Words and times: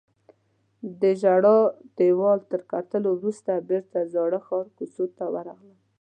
د 1.01 1.01
ژړا 1.21 1.57
دیوال 1.97 2.39
تر 2.51 2.61
کتلو 2.71 3.07
وروسته 3.15 3.51
بیرته 3.69 3.97
د 4.03 4.09
زاړه 4.13 4.39
ښار 4.47 4.65
کوڅو 4.77 5.03
ته 5.17 5.25
ورغلم. 5.33 5.79